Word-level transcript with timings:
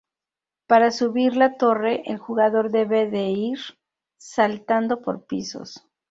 Para 0.65 0.89
subir 0.89 1.37
la 1.37 1.57
torre, 1.57 2.01
el 2.09 2.17
jugador 2.17 2.71
debe 2.71 3.07
de 3.07 3.25
ir 3.29 3.59
saltando 4.17 5.03
por 5.03 5.27
pisos. 5.27 5.85